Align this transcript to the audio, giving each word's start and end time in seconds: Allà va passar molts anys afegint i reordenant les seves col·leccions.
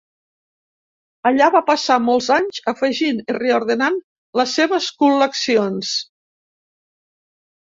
Allà 1.29 1.49
va 1.55 1.59
passar 1.67 1.97
molts 2.05 2.29
anys 2.37 2.61
afegint 2.73 3.21
i 3.25 3.37
reordenant 3.37 4.01
les 4.41 4.57
seves 4.61 4.89
col·leccions. 5.03 5.93